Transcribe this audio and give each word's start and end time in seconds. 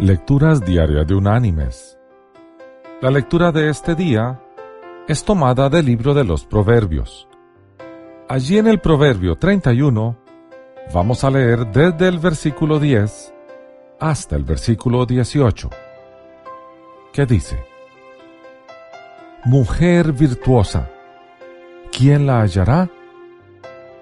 Lecturas 0.00 0.64
diarias 0.64 1.06
de 1.06 1.14
Unánimes. 1.14 1.98
La 3.02 3.10
lectura 3.10 3.52
de 3.52 3.68
este 3.68 3.94
día 3.94 4.40
es 5.06 5.22
tomada 5.24 5.68
del 5.68 5.84
libro 5.84 6.14
de 6.14 6.24
los 6.24 6.46
Proverbios. 6.46 7.28
Allí 8.26 8.56
en 8.56 8.66
el 8.66 8.80
Proverbio 8.80 9.36
31 9.36 10.16
vamos 10.94 11.22
a 11.22 11.30
leer 11.30 11.66
desde 11.66 12.08
el 12.08 12.18
versículo 12.18 12.80
10 12.80 13.34
hasta 14.00 14.36
el 14.36 14.44
versículo 14.44 15.04
18, 15.04 15.68
que 17.12 17.26
dice, 17.26 17.62
Mujer 19.44 20.14
virtuosa, 20.14 20.88
¿quién 21.92 22.26
la 22.26 22.40
hallará? 22.40 22.88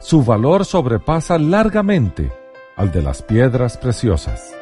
Su 0.00 0.24
valor 0.24 0.64
sobrepasa 0.64 1.38
largamente 1.38 2.32
al 2.74 2.90
de 2.90 3.00
las 3.00 3.22
piedras 3.22 3.78
preciosas. 3.78 4.56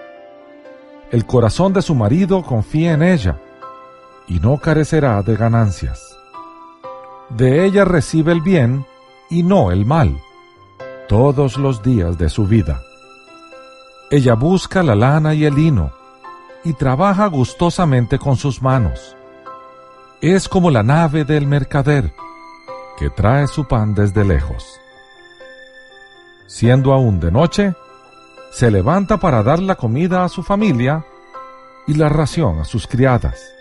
El 1.13 1.27
corazón 1.27 1.75
de 1.75 1.83
su 1.83 1.95
marido 1.95 2.43
confía 2.43 2.95
en 2.95 3.03
ella 3.03 3.39
y 4.27 4.41
no 4.41 4.57
carecerá 4.57 5.23
de 5.23 5.37
ganancias. 5.37 6.19
De 7.29 7.67
ella 7.67 7.85
recibe 7.85 8.33
el 8.33 8.41
bien 8.41 8.87
y 9.29 9.43
no 9.43 9.71
el 9.71 9.85
mal 9.85 10.19
todos 11.11 11.59
los 11.59 11.83
días 11.83 12.17
de 12.17 12.31
su 12.31 12.47
vida. 12.47 12.81
Ella 14.11 14.33
busca 14.35 14.83
la 14.83 14.95
lana 14.95 15.35
y 15.35 15.45
el 15.45 15.55
lino 15.55 15.93
y 16.65 16.73
trabaja 16.73 17.27
gustosamente 17.27 18.19
con 18.19 18.37
sus 18.37 18.63
manos. 18.63 19.15
Es 20.23 20.49
como 20.49 20.71
la 20.71 20.83
nave 20.83 21.27
del 21.27 21.47
mercader 21.47 22.15
que 22.99 23.11
trae 23.11 23.49
su 23.49 23.69
pan 23.69 23.95
desde 23.95 24.25
lejos. 24.25 24.81
Siendo 26.47 26.95
aún 26.95 27.21
de 27.21 27.31
noche, 27.31 27.75
se 28.53 28.71
levanta 28.71 29.17
para 29.17 29.43
dar 29.43 29.61
la 29.61 29.77
comida 29.77 30.25
a 30.25 30.29
su 30.29 30.43
familia 30.43 31.07
y 31.87 31.95
la 31.95 32.09
ración 32.09 32.61
a 32.61 32.65
sus 32.65 32.87
criadas. 32.87 33.55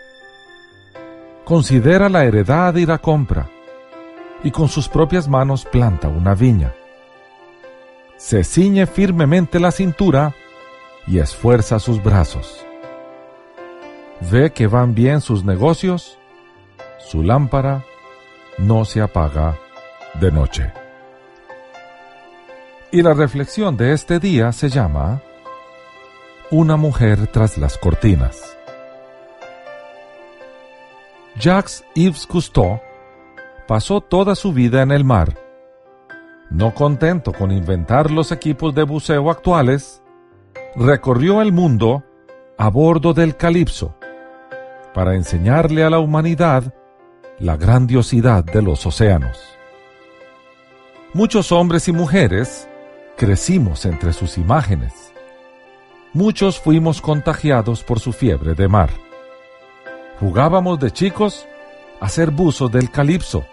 Considera 1.44 2.10
la 2.10 2.24
heredad 2.26 2.76
y 2.76 2.86
la 2.86 3.00
compra, 3.00 3.50
y 4.44 4.52
con 4.52 4.68
sus 4.68 4.88
propias 4.88 5.28
manos 5.28 5.66
planta 5.66 6.08
una 6.08 6.34
viña. 6.36 6.74
Se 8.18 8.44
ciñe 8.44 8.86
firmemente 8.86 9.60
la 9.60 9.72
cintura 9.72 10.34
y 11.08 11.20
esfuerza 11.20 11.80
sus 11.80 12.02
brazos. 12.04 12.66
Ve 14.32 14.52
que 14.52 14.68
van 14.68 14.94
bien 14.94 15.22
sus 15.22 15.44
negocios, 15.44 16.20
su 17.00 17.24
lámpara 17.24 17.84
no 18.58 18.86
se 18.86 19.02
apaga 19.02 19.58
de 20.20 20.32
noche. 20.32 20.72
Y 22.92 23.02
la 23.02 23.14
reflexión 23.14 23.78
de 23.78 23.94
este 23.94 24.20
día 24.20 24.52
se 24.52 24.70
llama 24.70 25.22
Una 26.54 26.76
mujer 26.76 27.28
tras 27.28 27.58
las 27.58 27.78
cortinas. 27.78 28.58
Jacques 31.40 31.86
Yves 31.96 32.28
Cousteau 32.28 32.82
pasó 33.70 34.02
toda 34.02 34.36
su 34.36 34.52
vida 34.52 34.82
en 34.82 34.92
el 34.92 35.06
mar. 35.06 35.34
No 36.50 36.74
contento 36.76 37.32
con 37.32 37.54
inventar 37.54 38.12
los 38.12 38.34
equipos 38.34 38.76
de 38.76 38.84
buceo 38.84 39.32
actuales, 39.32 40.04
recorrió 40.76 41.42
el 41.42 41.54
mundo 41.54 42.04
a 42.58 42.70
bordo 42.70 43.14
del 43.14 43.38
Calipso 43.38 43.96
para 44.94 45.16
enseñarle 45.16 45.86
a 45.86 45.90
la 45.90 46.00
humanidad 46.00 46.74
la 47.40 47.56
grandiosidad 47.56 48.44
de 48.44 48.62
los 48.62 48.86
océanos. 48.86 49.40
Muchos 51.14 51.54
hombres 51.54 51.88
y 51.88 51.94
mujeres 51.94 52.68
crecimos 53.16 53.86
entre 53.86 54.12
sus 54.12 54.38
imágenes. 54.38 55.11
Muchos 56.14 56.60
fuimos 56.60 57.02
contagiados 57.02 57.84
por 57.84 58.02
su 58.02 58.12
fiebre 58.12 58.54
de 58.54 58.68
mar. 58.68 58.90
Jugábamos 60.20 60.78
de 60.78 60.92
chicos 60.92 61.48
a 62.02 62.10
ser 62.10 62.32
buzos 62.32 62.70
del 62.70 62.92
calipso. 62.92 63.46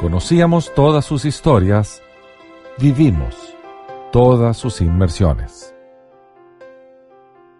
Conocíamos 0.00 0.72
todas 0.74 1.04
sus 1.04 1.26
historias, 1.26 2.02
vivimos 2.78 3.54
todas 4.12 4.56
sus 4.56 4.80
inmersiones. 4.80 5.74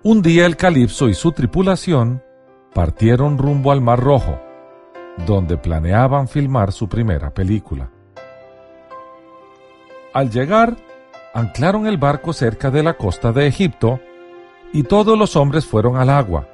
Un 0.02 0.22
día 0.22 0.46
el 0.46 0.56
calipso 0.56 1.10
y 1.10 1.14
su 1.14 1.32
tripulación 1.32 2.22
partieron 2.72 3.36
rumbo 3.36 3.72
al 3.72 3.82
Mar 3.82 4.00
Rojo, 4.00 4.40
donde 5.26 5.58
planeaban 5.58 6.28
filmar 6.28 6.72
su 6.72 6.88
primera 6.88 7.34
película. 7.34 7.90
Al 10.14 10.30
llegar, 10.30 10.76
anclaron 11.34 11.86
el 11.86 11.98
barco 11.98 12.32
cerca 12.32 12.70
de 12.70 12.82
la 12.82 12.96
costa 12.96 13.32
de 13.32 13.46
Egipto 13.46 14.00
y 14.72 14.82
todos 14.82 15.18
los 15.18 15.36
hombres 15.36 15.66
fueron 15.66 15.96
al 15.96 16.10
agua. 16.10 16.48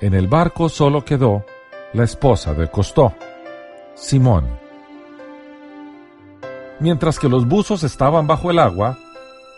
En 0.00 0.14
el 0.14 0.28
barco 0.28 0.68
solo 0.68 1.04
quedó 1.04 1.44
la 1.92 2.04
esposa 2.04 2.54
de 2.54 2.70
Costó, 2.70 3.14
Simón. 3.94 4.46
Mientras 6.78 7.18
que 7.18 7.28
los 7.28 7.46
buzos 7.46 7.82
estaban 7.82 8.26
bajo 8.26 8.50
el 8.50 8.58
agua, 8.58 8.96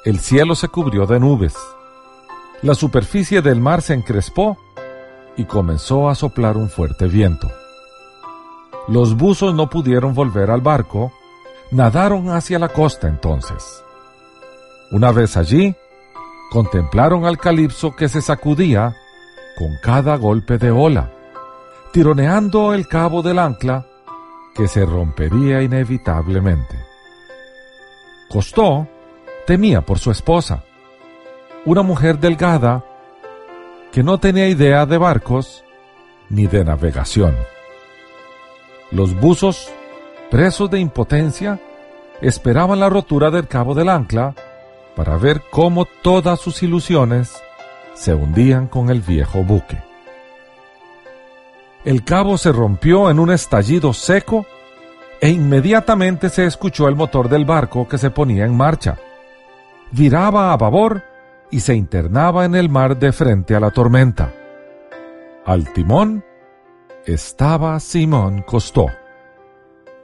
el 0.05 0.19
cielo 0.19 0.55
se 0.55 0.69
cubrió 0.69 1.07
de 1.07 1.21
nubes. 1.21 1.55
La 2.63 2.75
superficie 2.75 3.43
del 3.43 3.61
mar 3.61 3.83
se 3.83 3.95
encrespó 3.95 4.57
y 5.37 5.45
comenzó 5.45 6.09
a 6.09 6.15
soplar 6.15 6.57
un 6.57 6.69
fuerte 6.69 7.07
viento. 7.07 7.51
Los 8.89 9.17
buzos 9.17 9.55
no 9.55 9.71
pudieron 9.71 10.15
volver 10.15 10.51
al 10.51 10.61
barco, 10.61 11.13
nadaron 11.71 12.31
hacia 12.31 12.59
la 12.59 12.69
costa 12.69 13.07
entonces. 13.07 13.85
Una 14.93 15.11
vez 15.11 15.39
allí, 15.39 15.75
contemplaron 16.51 17.25
al 17.25 17.39
calipso 17.39 17.97
que 17.97 18.11
se 18.11 18.21
sacudía 18.21 18.95
con 19.57 19.79
cada 19.83 20.17
golpe 20.17 20.59
de 20.59 20.71
ola, 20.71 21.11
tironeando 21.95 22.75
el 22.75 22.87
cabo 22.87 23.23
del 23.23 23.39
ancla 23.39 23.87
que 24.55 24.69
se 24.69 24.85
rompería 24.85 25.63
inevitablemente. 25.63 26.77
Costó 28.29 28.87
temía 29.47 29.81
por 29.81 29.99
su 29.99 30.11
esposa, 30.11 30.63
una 31.65 31.81
mujer 31.81 32.19
delgada 32.19 32.85
que 33.93 34.03
no 34.03 34.21
tenía 34.21 34.47
idea 34.47 34.85
de 34.85 34.99
barcos 34.99 35.65
ni 36.29 36.47
de 36.47 36.65
navegación. 36.67 37.35
Los 38.91 39.19
buzos, 39.19 39.73
presos 40.31 40.71
de 40.71 40.81
impotencia, 40.81 41.59
esperaban 42.21 42.79
la 42.79 42.91
rotura 42.91 43.31
del 43.31 43.49
cabo 43.49 43.75
del 43.75 43.89
ancla 43.89 44.35
para 44.95 45.17
ver 45.17 45.43
cómo 45.51 45.85
todas 45.85 46.41
sus 46.41 46.63
ilusiones 46.63 47.43
se 47.95 48.15
hundían 48.15 48.67
con 48.67 48.91
el 48.91 49.01
viejo 49.01 49.43
buque. 49.43 49.79
El 51.85 52.05
cabo 52.05 52.39
se 52.39 52.53
rompió 52.53 53.11
en 53.11 53.19
un 53.19 53.31
estallido 53.31 53.93
seco 53.93 54.47
e 55.21 55.31
inmediatamente 55.31 56.29
se 56.29 56.47
escuchó 56.47 56.89
el 56.89 56.97
motor 56.97 57.29
del 57.29 57.45
barco 57.45 57.89
que 57.89 57.99
se 57.99 58.11
ponía 58.11 58.45
en 58.45 58.57
marcha. 58.57 58.97
Viraba 59.91 60.53
a 60.53 60.57
babor 60.57 61.03
y 61.51 61.61
se 61.61 61.75
internaba 61.75 62.45
en 62.45 62.55
el 62.55 62.69
mar 62.69 62.99
de 62.99 63.13
frente 63.13 63.55
a 63.55 63.61
la 63.61 63.71
tormenta. 63.71 64.33
Al 65.45 65.73
timón 65.73 66.25
estaba 67.05 67.79
Simón 67.81 68.43
Costó, 68.43 68.87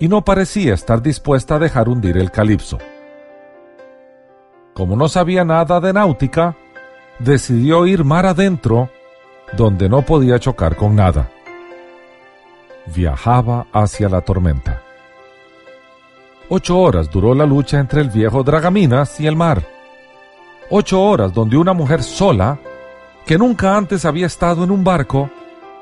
y 0.01 0.09
no 0.09 0.25
parecía 0.25 0.75
estar 0.75 1.01
dispuesta 1.01 1.57
a 1.57 1.59
dejar 1.59 1.89
hundir 1.89 2.17
el 2.17 2.31
calipso. 2.31 2.79
Como 4.79 4.95
no 4.95 5.09
sabía 5.09 5.45
nada 5.45 5.81
de 5.81 5.93
náutica, 5.93 6.55
decidió 7.19 7.85
ir 7.85 8.05
mar 8.05 8.27
adentro, 8.27 8.89
donde 9.57 9.89
no 9.89 10.03
podía 10.03 10.39
chocar 10.39 10.77
con 10.77 10.95
nada. 10.95 11.29
Viajaba 12.95 13.67
hacia 13.73 14.09
la 14.09 14.21
tormenta. 14.21 14.81
Ocho 16.49 16.79
horas 16.79 17.11
duró 17.11 17.35
la 17.35 17.45
lucha 17.45 17.81
entre 17.81 18.03
el 18.03 18.09
viejo 18.09 18.45
Dragaminas 18.45 19.19
y 19.19 19.27
el 19.27 19.35
mar. 19.35 19.67
Ocho 20.71 21.03
horas 21.03 21.35
donde 21.35 21.57
una 21.57 21.73
mujer 21.73 22.05
sola, 22.05 22.61
que 23.27 23.37
nunca 23.37 23.77
antes 23.77 24.05
había 24.05 24.27
estado 24.27 24.63
en 24.63 24.71
un 24.71 24.85
barco, 24.85 25.29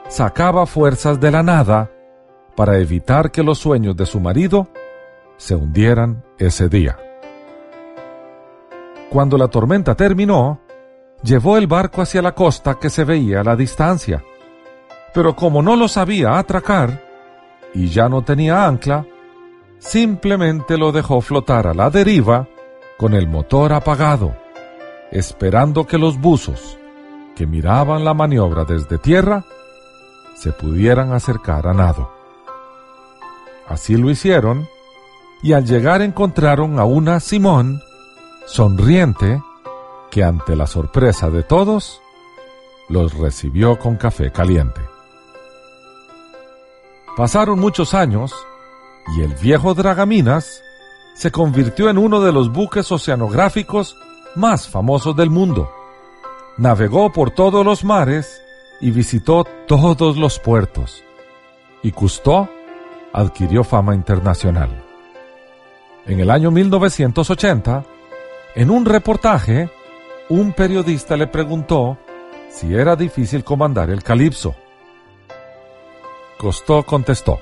sacaba 0.09 0.65
fuerzas 0.65 1.21
de 1.21 1.31
la 1.31 1.43
nada 1.43 1.91
para 2.57 2.79
evitar 2.79 3.31
que 3.31 3.43
los 3.43 3.59
sueños 3.59 3.95
de 3.95 4.07
su 4.07 4.21
marido 4.21 4.69
se 5.37 5.55
hundieran 5.55 6.25
ese 6.39 6.71
día. 6.71 6.97
Cuando 9.11 9.39
la 9.39 9.49
tormenta 9.49 9.95
terminó, 9.95 10.61
llevó 11.23 11.57
el 11.57 11.67
barco 11.67 12.03
hacia 12.03 12.23
la 12.23 12.35
costa 12.35 12.79
que 12.79 12.91
se 12.91 13.05
veía 13.05 13.41
a 13.41 13.45
la 13.45 13.57
distancia. 13.57 14.23
Pero 15.15 15.35
como 15.35 15.63
no 15.63 15.77
lo 15.77 15.89
sabía 15.89 16.39
atracar 16.39 17.03
y 17.73 17.89
ya 17.89 18.09
no 18.09 18.23
tenía 18.23 18.67
ancla, 18.67 19.07
simplemente 19.79 20.77
lo 20.77 20.93
dejó 20.93 21.21
flotar 21.21 21.67
a 21.67 21.75
la 21.75 21.91
deriva 21.91 22.49
con 22.99 23.15
el 23.15 23.29
motor 23.29 23.73
apagado, 23.73 24.35
esperando 25.11 25.87
que 25.87 25.99
los 25.99 26.19
buzos, 26.19 26.79
que 27.35 27.47
miraban 27.47 28.05
la 28.05 28.15
maniobra 28.15 28.65
desde 28.65 28.99
tierra, 28.99 29.45
se 30.35 30.53
pudieran 30.53 31.13
acercar 31.13 31.67
a 31.67 31.75
nado. 31.75 32.11
Así 33.69 33.97
lo 33.97 34.11
hicieron, 34.11 34.69
y 35.43 35.53
al 35.53 35.65
llegar 35.65 36.03
encontraron 36.03 36.79
a 36.79 36.85
una 36.85 37.21
Simón 37.21 37.83
sonriente, 38.47 39.43
que 40.11 40.25
ante 40.25 40.57
la 40.57 40.67
sorpresa 40.67 41.31
de 41.31 41.43
todos, 41.43 42.01
los 42.89 43.15
recibió 43.15 43.79
con 43.79 43.97
café 43.97 44.31
caliente. 44.31 44.81
Pasaron 47.17 47.59
muchos 47.59 47.93
años 47.93 48.33
y 49.17 49.23
el 49.23 49.35
viejo 49.35 49.75
Dragaminas 49.75 50.63
se 51.15 51.31
convirtió 51.31 51.91
en 51.91 51.99
uno 51.99 52.21
de 52.21 52.33
los 52.33 52.53
buques 52.53 52.93
oceanográficos 52.93 53.97
más 54.37 54.69
famosos 54.69 55.17
del 55.17 55.31
mundo. 55.31 55.71
Navegó 56.57 57.13
por 57.13 57.31
todos 57.31 57.65
los 57.65 57.85
mares 57.85 58.41
y 58.81 58.91
visitó 58.91 59.45
todos 59.67 60.17
los 60.17 60.39
puertos. 60.39 61.03
Y 61.83 61.91
Cousteau 61.93 62.49
adquirió 63.13 63.65
fama 63.65 63.95
internacional. 63.95 64.85
En 66.07 66.21
el 66.21 66.31
año 66.31 66.51
1980, 66.51 67.85
en 68.57 68.71
un 68.71 68.87
reportaje, 68.87 69.69
un 70.31 70.55
periodista 70.55 71.15
le 71.15 71.27
preguntó 71.27 71.99
si 72.49 72.75
era 72.75 72.97
difícil 72.97 73.45
comandar 73.45 73.91
el 73.91 74.03
Calipso. 74.03 74.57
Cousteau 76.39 76.83
contestó, 76.83 77.39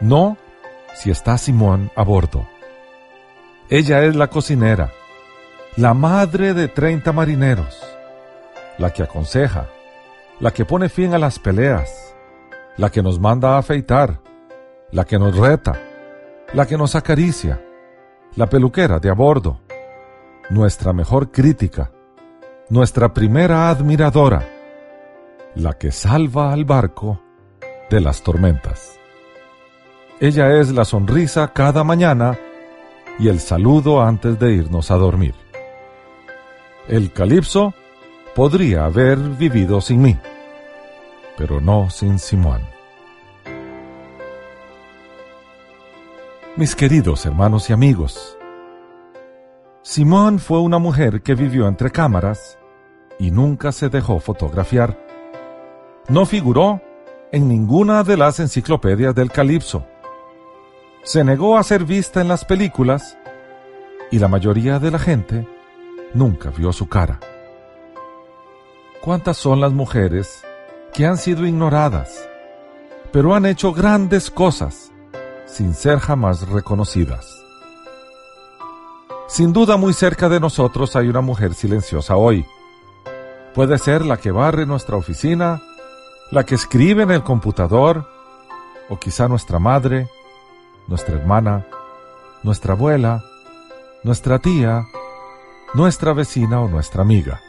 no 0.00 0.38
si 0.94 1.10
está 1.10 1.36
Simón 1.36 1.90
a 1.94 2.02
bordo. 2.02 2.48
Ella 3.68 4.02
es 4.04 4.16
la 4.16 4.28
cocinera, 4.28 4.90
la 5.76 5.92
madre 5.92 6.54
de 6.54 6.68
30 6.68 7.12
marineros, 7.12 7.78
la 8.78 8.90
que 8.90 9.02
aconseja, 9.02 9.68
la 10.40 10.50
que 10.50 10.64
pone 10.64 10.88
fin 10.88 11.12
a 11.12 11.18
las 11.18 11.38
peleas, 11.38 12.16
la 12.78 12.88
que 12.88 13.02
nos 13.02 13.20
manda 13.20 13.56
a 13.56 13.58
afeitar, 13.58 14.18
la 14.92 15.04
que 15.04 15.18
nos 15.18 15.36
reta, 15.36 15.78
la 16.54 16.64
que 16.66 16.78
nos 16.78 16.94
acaricia, 16.94 17.60
la 18.36 18.48
peluquera 18.48 18.98
de 18.98 19.10
a 19.10 19.14
bordo, 19.14 19.60
nuestra 20.50 20.92
mejor 20.92 21.30
crítica, 21.30 21.90
nuestra 22.68 23.12
primera 23.12 23.68
admiradora, 23.68 24.48
la 25.54 25.74
que 25.74 25.90
salva 25.90 26.52
al 26.52 26.64
barco 26.64 27.20
de 27.90 28.00
las 28.00 28.22
tormentas. 28.22 28.98
Ella 30.20 30.60
es 30.60 30.70
la 30.72 30.84
sonrisa 30.84 31.52
cada 31.52 31.82
mañana 31.82 32.38
y 33.18 33.28
el 33.28 33.40
saludo 33.40 34.00
antes 34.00 34.38
de 34.38 34.52
irnos 34.52 34.90
a 34.90 34.96
dormir. 34.96 35.34
El 36.88 37.12
calipso 37.12 37.74
podría 38.34 38.84
haber 38.84 39.18
vivido 39.18 39.80
sin 39.80 40.02
mí, 40.02 40.18
pero 41.36 41.60
no 41.60 41.90
sin 41.90 42.18
Simón. 42.18 42.69
Mis 46.56 46.74
queridos 46.74 47.24
hermanos 47.26 47.70
y 47.70 47.72
amigos, 47.72 48.36
Simón 49.82 50.38
fue 50.38 50.60
una 50.60 50.78
mujer 50.78 51.22
que 51.22 51.34
vivió 51.34 51.68
entre 51.68 51.90
cámaras 51.90 52.58
y 53.18 53.30
nunca 53.30 53.72
se 53.72 53.88
dejó 53.88 54.18
fotografiar. 54.18 54.98
No 56.08 56.26
figuró 56.26 56.82
en 57.32 57.48
ninguna 57.48 58.02
de 58.02 58.16
las 58.16 58.40
enciclopedias 58.40 59.14
del 59.14 59.30
Calipso 59.30 59.86
se 61.02 61.24
negó 61.24 61.56
a 61.56 61.62
ser 61.62 61.84
vista 61.84 62.20
en 62.20 62.28
las 62.28 62.44
películas 62.44 63.16
y 64.10 64.18
la 64.18 64.28
mayoría 64.28 64.78
de 64.78 64.90
la 64.90 64.98
gente 64.98 65.48
nunca 66.12 66.50
vio 66.50 66.72
su 66.72 66.88
cara. 66.88 67.18
¿Cuántas 69.00 69.38
son 69.38 69.60
las 69.60 69.72
mujeres 69.72 70.42
que 70.92 71.06
han 71.06 71.16
sido 71.16 71.46
ignoradas, 71.46 72.28
pero 73.12 73.34
han 73.34 73.46
hecho 73.46 73.72
grandes 73.72 74.30
cosas 74.30 74.92
sin 75.52 75.74
ser 75.74 75.98
jamás 75.98 76.48
reconocidas? 76.48 77.44
Sin 79.28 79.52
duda 79.52 79.76
muy 79.76 79.92
cerca 79.92 80.28
de 80.28 80.40
nosotros 80.40 80.96
hay 80.96 81.08
una 81.08 81.20
mujer 81.20 81.54
silenciosa 81.54 82.16
hoy. 82.16 82.44
Puede 83.54 83.78
ser 83.78 84.04
la 84.04 84.16
que 84.16 84.30
barre 84.30 84.66
nuestra 84.66 84.96
oficina, 84.96 85.62
la 86.30 86.44
que 86.44 86.54
escribe 86.54 87.02
en 87.02 87.10
el 87.10 87.22
computador, 87.22 88.08
o 88.88 88.98
quizá 88.98 89.28
nuestra 89.28 89.58
madre, 89.58 90.08
nuestra 90.88 91.16
hermana, 91.16 91.66
nuestra 92.42 92.74
abuela, 92.74 93.22
nuestra 94.02 94.38
tía, 94.40 94.84
nuestra 95.74 96.12
vecina 96.12 96.60
o 96.60 96.68
nuestra 96.68 97.02
amiga. 97.02 97.40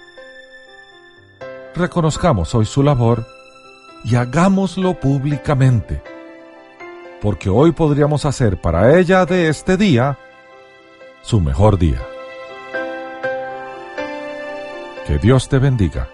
Reconozcamos 1.76 2.54
hoy 2.54 2.66
su 2.66 2.84
labor 2.84 3.26
y 4.04 4.16
hagámoslo 4.16 5.00
públicamente, 5.00 6.04
porque 7.22 7.50
hoy 7.50 7.72
podríamos 7.72 8.26
hacer 8.26 8.60
para 8.60 8.98
ella 8.98 9.26
de 9.26 9.48
este 9.48 9.78
día 9.78 10.18
su 11.22 11.40
mejor 11.40 11.78
día. 11.78 12.02
Que 15.06 15.20
Dios 15.20 15.48
te 15.48 15.60
bendiga. 15.60 16.10